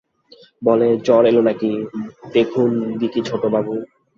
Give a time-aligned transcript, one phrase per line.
[0.61, 1.71] বলে, জ্বর এল নাকি,
[2.33, 2.69] দেখুন
[2.99, 3.73] দিকি ছোটবাবু।